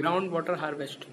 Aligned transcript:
Groundwater 0.00 0.56
harvesting. 0.56 1.12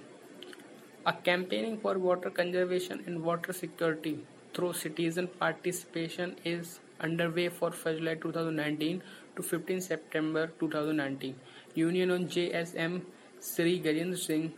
A 1.05 1.11
campaigning 1.11 1.77
for 1.77 1.97
water 1.99 2.29
conservation 2.29 3.03
and 3.05 3.21
water 3.21 3.51
security 3.51 4.19
through 4.53 4.71
citizen 4.81 5.27
participation 5.27 6.37
is 6.45 6.79
underway 7.01 7.49
for 7.49 7.71
July 7.71 8.15
2019 8.15 9.01
to 9.35 9.43
15 9.43 9.81
September 9.81 10.47
2019. 10.61 11.35
Union 11.75 12.11
on 12.11 12.27
JSM 12.27 13.01
Sri 13.41 13.77
Gajendra 13.81 14.17
Singh 14.17 14.53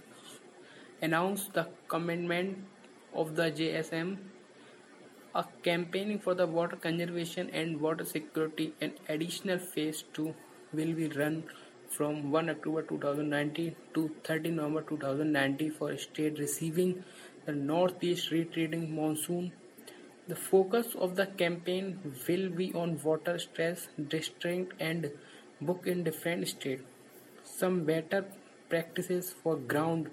announced 1.02 1.54
the 1.54 1.68
commitment 1.88 2.60
of 3.14 3.36
the 3.36 3.50
JSM 3.62 4.18
a 5.34 5.44
campaigning 5.64 6.20
for 6.20 6.36
the 6.36 6.46
water 6.46 6.76
conservation 6.76 7.50
and 7.52 7.82
water 7.82 8.06
security 8.06 8.74
an 8.82 8.94
additional 9.08 9.58
phase 9.58 10.04
2 10.14 10.36
will 10.74 10.94
be 11.02 11.08
run 11.08 11.44
from 11.96 12.32
1 12.32 12.50
October 12.50 12.82
2019 12.84 13.76
to 13.94 14.10
30 14.24 14.52
November 14.52 14.82
2019 14.82 15.72
for 15.72 15.98
state 15.98 16.38
receiving 16.40 17.04
the 17.46 17.52
northeast 17.52 18.32
retreating 18.32 18.96
monsoon. 18.96 19.52
The 20.28 20.36
focus 20.36 20.96
of 20.96 21.16
the 21.16 21.26
campaign 21.26 22.00
will 22.28 22.50
be 22.50 22.72
on 22.74 23.00
water 23.04 23.40
stress 23.40 23.88
district 24.08 24.74
and 24.80 25.12
book 25.60 25.88
in 25.88 26.04
different 26.04 26.48
states. 26.48 26.84
Some 27.44 27.84
better 27.86 28.26
practices 28.70 29.34
for 29.44 29.56
ground 29.56 30.12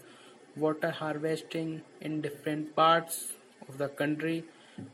water 0.56 0.90
harvesting 0.90 1.82
in 2.01 2.23
different 2.23 2.74
parts 2.74 3.34
of 3.68 3.77
the 3.77 3.88
country 3.88 4.45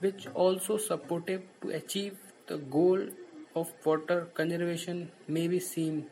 which 0.00 0.26
also 0.34 0.76
supportive 0.76 1.42
to 1.60 1.70
achieve 1.70 2.16
the 2.48 2.58
goal 2.58 3.06
of 3.54 3.70
water 3.84 4.28
conservation 4.34 5.10
may 5.28 5.46
be 5.46 5.60
seen 5.60 6.06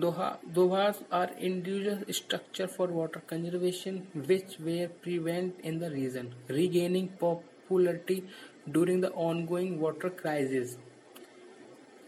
Dobhas 0.00 0.98
are 1.10 1.30
individual 1.40 2.02
structure 2.12 2.68
for 2.68 2.86
water 2.86 3.20
conservation 3.26 4.06
which 4.26 4.58
were 4.60 4.88
prevalent 5.02 5.58
in 5.64 5.80
the 5.80 5.90
region, 5.90 6.34
regaining 6.48 7.08
popularity 7.18 8.24
during 8.70 9.00
the 9.00 9.10
ongoing 9.12 9.80
water 9.80 10.10
crisis. 10.10 10.76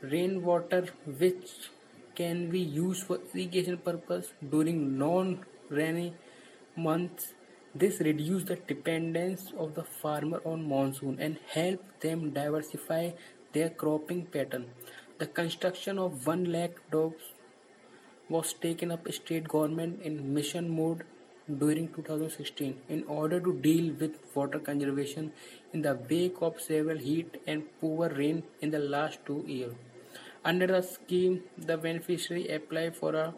Rainwater 0.03 0.87
which 1.19 1.51
can 2.15 2.49
be 2.51 2.61
used 2.61 3.03
for 3.09 3.19
irrigation 3.35 3.79
purpose 3.79 4.33
during 4.49 4.97
non-rainy 4.97 6.15
months. 6.77 7.33
This 7.75 7.99
reduces 8.01 8.45
the 8.45 8.57
dependence 8.57 9.53
of 9.59 9.75
the 9.75 9.85
farmer 9.85 10.41
on 10.45 10.69
monsoon 10.69 11.19
and 11.19 11.39
help 11.49 11.83
them 12.01 12.31
diversify 12.31 13.11
their 13.53 13.71
cropping 13.71 14.27
pattern. 14.27 14.67
The 15.19 15.27
construction 15.27 15.99
of 15.99 16.27
1 16.27 16.45
lakh 16.53 16.81
dobhas 16.93 17.37
was 18.31 18.53
taken 18.65 18.93
up 18.93 19.13
state 19.13 19.49
government 19.49 20.03
in 20.03 20.19
mission 20.35 20.69
mode 20.81 21.03
during 21.59 21.89
2016 21.93 22.75
in 22.89 23.05
order 23.19 23.41
to 23.41 23.53
deal 23.69 23.93
with 24.01 24.19
water 24.35 24.59
conservation 24.59 25.33
in 25.73 25.83
the 25.83 25.95
wake 26.09 26.37
of 26.41 26.61
several 26.61 26.99
heat 26.99 27.39
and 27.47 27.65
poor 27.81 28.09
rain 28.09 28.43
in 28.61 28.71
the 28.71 28.79
last 28.79 29.19
two 29.27 29.43
years. 29.47 29.75
Under 30.45 30.67
the 30.67 30.83
scheme, 30.83 31.43
the 31.59 31.77
beneficiary 31.77 32.49
apply 32.49 32.91
for 32.91 33.15
a 33.15 33.35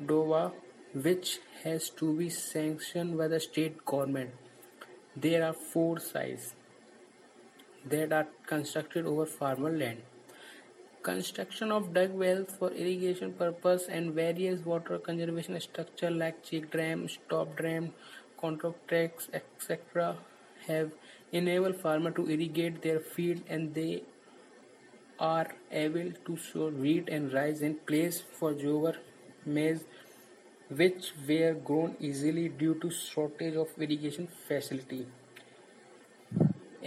dobha 0.00 0.52
which 0.94 1.38
has 1.64 1.90
to 1.90 2.16
be 2.16 2.30
sanctioned 2.30 3.18
by 3.18 3.28
the 3.28 3.40
state 3.40 3.84
government. 3.84 4.30
There 5.16 5.44
are 5.44 5.52
four 5.52 5.98
sites 5.98 6.54
that 7.84 8.12
are 8.12 8.28
constructed 8.46 9.06
over 9.06 9.26
farmer 9.26 9.70
land. 9.70 10.02
Construction 11.06 11.70
of 11.70 11.92
dug 11.92 12.12
wells 12.18 12.52
for 12.58 12.70
irrigation 12.70 13.32
purpose 13.34 13.88
and 13.88 14.14
various 14.14 14.64
water 14.64 14.98
conservation 14.98 15.60
structure 15.60 16.10
like 16.10 16.42
check 16.42 16.70
dam, 16.70 17.06
stop 17.08 17.58
dam, 17.58 17.92
contour 18.40 18.74
tracks, 18.88 19.28
etc. 19.34 20.16
have 20.66 20.92
enabled 21.30 21.76
farmers 21.76 22.14
to 22.14 22.26
irrigate 22.30 22.80
their 22.80 23.00
field 23.00 23.42
and 23.48 23.74
they 23.74 24.02
are 25.20 25.48
able 25.70 26.10
to 26.24 26.38
sow 26.38 26.70
wheat 26.70 27.10
and 27.10 27.34
rice 27.34 27.60
in 27.60 27.74
place 27.74 28.22
for 28.38 28.54
jowar, 28.54 28.96
maize, 29.44 29.84
which 30.70 31.12
were 31.28 31.52
grown 31.52 31.96
easily 32.00 32.48
due 32.48 32.74
to 32.80 32.90
shortage 32.90 33.56
of 33.56 33.68
irrigation 33.78 34.26
facility. 34.48 35.06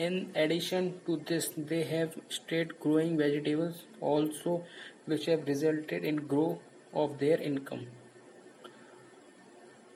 In 0.06 0.32
addition 0.36 1.02
to 1.08 1.18
this, 1.28 1.50
they 1.58 1.84
have 1.84 2.16
started 2.30 2.80
growing 2.80 3.18
vegetables 3.18 3.78
also 4.00 4.64
which 5.06 5.26
have 5.26 5.48
resulted 5.48 6.06
in 6.06 6.18
growth 6.18 6.60
of 6.94 7.18
their 7.18 7.42
income. 7.42 7.88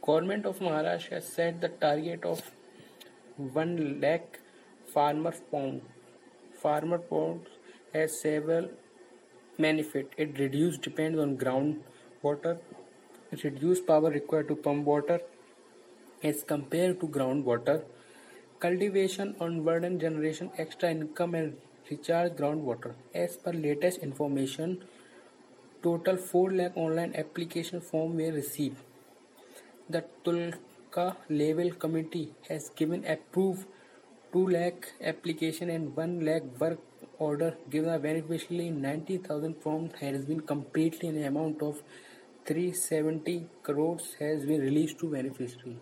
Government 0.01 0.47
of 0.47 0.57
Maharashtra 0.57 1.11
has 1.11 1.27
set 1.31 1.61
the 1.61 1.69
target 1.69 2.25
of 2.25 2.41
1 3.37 4.01
lakh 4.01 4.39
farmer 4.91 5.35
pound. 5.51 5.81
Farmer 6.63 6.97
pound 6.97 7.45
has 7.93 8.19
several 8.19 8.69
benefits. 9.59 10.09
It 10.17 10.39
reduces 10.39 10.79
depends 10.79 11.19
on 11.19 11.35
ground 11.35 11.83
water. 12.23 12.57
It 13.31 13.43
reduces 13.43 13.85
power 13.85 14.09
required 14.09 14.47
to 14.47 14.55
pump 14.55 14.85
water 14.85 15.21
as 16.23 16.41
compared 16.41 16.99
to 17.01 17.07
groundwater 17.07 17.83
Cultivation 18.63 19.35
on 19.39 19.63
burden 19.63 19.99
generation 19.99 20.51
extra 20.55 20.91
income 20.91 21.33
and 21.33 21.57
recharge 21.89 22.33
groundwater. 22.33 22.93
As 23.15 23.35
per 23.35 23.53
latest 23.53 24.03
information, 24.03 24.83
total 25.81 26.15
4 26.15 26.51
lakh 26.51 26.77
online 26.77 27.15
application 27.15 27.81
form 27.81 28.17
were 28.17 28.31
received. 28.31 28.77
The 29.89 30.03
Tulka 30.23 31.15
level 31.27 31.71
committee 31.71 32.35
has 32.49 32.69
given 32.69 33.03
approved 33.03 33.65
2 34.31 34.47
lakh 34.49 34.93
application 35.01 35.71
and 35.71 35.95
1 35.95 36.23
lakh 36.23 36.43
work 36.59 36.79
order 37.17 37.55
given 37.71 37.89
a 37.89 37.97
beneficially 37.97 38.69
90,000 38.69 39.55
forms 39.55 39.93
has 40.01 40.23
been 40.23 40.41
completely 40.41 41.09
an 41.09 41.23
amount 41.23 41.63
of 41.63 41.81
370 42.45 43.47
crores 43.63 44.17
has 44.19 44.45
been 44.45 44.61
released 44.61 44.99
to 44.99 45.09
beneficiary. 45.09 45.79